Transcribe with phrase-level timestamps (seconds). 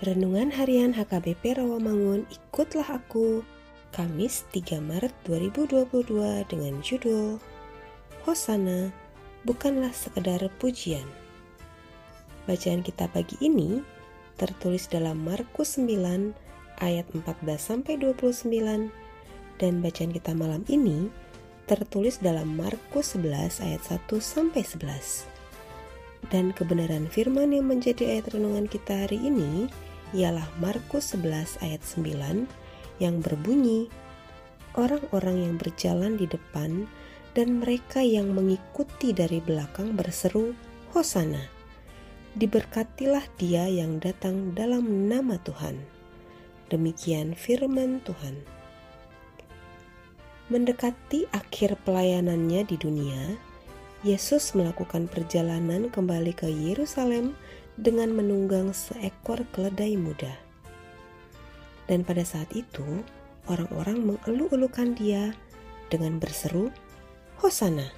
[0.00, 3.44] Renungan Harian HKBP Rawamangun Ikutlah Aku
[3.92, 7.36] Kamis 3 Maret 2022 dengan judul
[8.24, 8.96] Hosana
[9.44, 11.04] bukanlah sekedar pujian.
[12.48, 13.84] Bacaan kita pagi ini
[14.40, 15.92] tertulis dalam Markus 9
[16.80, 18.08] ayat 14-29
[19.60, 21.12] dan bacaan kita malam ini
[21.68, 25.28] tertulis dalam Markus 11 ayat 1-11
[26.32, 29.68] dan kebenaran firman yang menjadi ayat renungan kita hari ini
[30.12, 32.46] ialah Markus 11 ayat 9
[33.00, 33.88] yang berbunyi,
[34.78, 36.86] Orang-orang yang berjalan di depan
[37.34, 40.54] dan mereka yang mengikuti dari belakang berseru,
[40.94, 41.42] Hosana!
[42.38, 45.74] Diberkatilah dia yang datang dalam nama Tuhan.
[46.70, 48.38] Demikian firman Tuhan.
[50.54, 53.34] Mendekati akhir pelayanannya di dunia,
[54.06, 57.34] Yesus melakukan perjalanan kembali ke Yerusalem
[57.80, 60.30] dengan menunggang seekor keledai muda.
[61.88, 62.84] Dan pada saat itu,
[63.48, 65.32] orang-orang mengeluh-elukan dia
[65.88, 66.68] dengan berseru,
[67.40, 67.88] Hosana.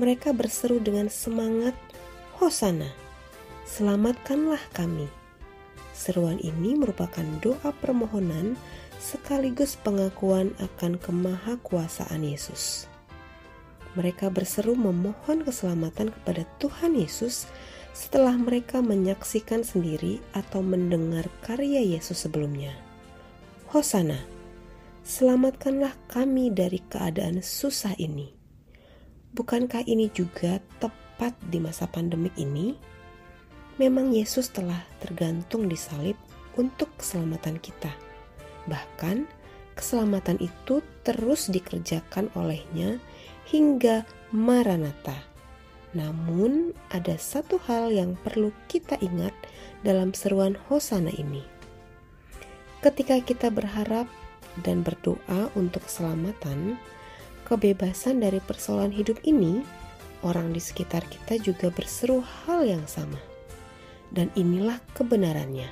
[0.00, 1.76] Mereka berseru dengan semangat,
[2.40, 2.90] Hosana,
[3.68, 5.06] selamatkanlah kami.
[5.94, 8.58] Seruan ini merupakan doa permohonan
[8.98, 12.90] sekaligus pengakuan akan kemahakuasaan Yesus
[13.94, 17.46] mereka berseru memohon keselamatan kepada Tuhan Yesus
[17.94, 22.74] setelah mereka menyaksikan sendiri atau mendengar karya Yesus sebelumnya.
[23.70, 24.18] Hosana,
[25.06, 28.34] selamatkanlah kami dari keadaan susah ini.
[29.34, 32.74] Bukankah ini juga tepat di masa pandemik ini?
[33.78, 36.18] Memang Yesus telah tergantung di salib
[36.58, 37.90] untuk keselamatan kita.
[38.70, 39.26] Bahkan,
[39.74, 43.02] keselamatan itu terus dikerjakan olehnya
[43.50, 45.33] hingga Maranatha.
[45.94, 49.30] Namun, ada satu hal yang perlu kita ingat
[49.86, 51.46] dalam seruan Hosana ini.
[52.82, 54.10] Ketika kita berharap
[54.66, 56.76] dan berdoa untuk keselamatan,
[57.46, 59.62] kebebasan dari persoalan hidup ini,
[60.26, 63.22] orang di sekitar kita juga berseru hal yang sama.
[64.10, 65.70] Dan inilah kebenarannya.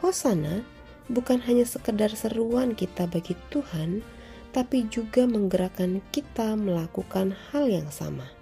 [0.00, 0.64] Hosana
[1.12, 4.00] bukan hanya sekedar seruan kita bagi Tuhan,
[4.56, 8.37] tapi juga menggerakkan kita melakukan hal yang sama.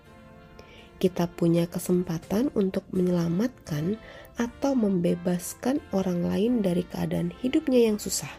[0.96, 4.00] Kita punya kesempatan untuk menyelamatkan
[4.40, 8.30] atau membebaskan orang lain dari keadaan hidupnya yang susah.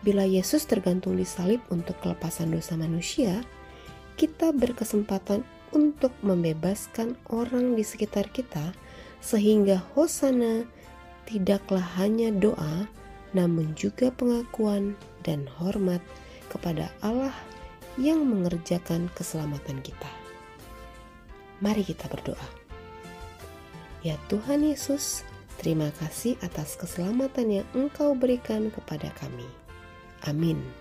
[0.00, 3.44] Bila Yesus tergantung di salib untuk kelepasan dosa manusia,
[4.16, 8.72] kita berkesempatan untuk membebaskan orang di sekitar kita,
[9.20, 10.64] sehingga Hosana
[11.28, 12.88] tidaklah hanya doa,
[13.36, 16.00] namun juga pengakuan dan hormat
[16.48, 17.32] kepada Allah
[18.00, 20.19] yang mengerjakan keselamatan kita.
[21.60, 22.48] Mari kita berdoa.
[24.00, 25.28] Ya Tuhan Yesus,
[25.60, 29.44] terima kasih atas keselamatan yang Engkau berikan kepada kami.
[30.24, 30.79] Amin.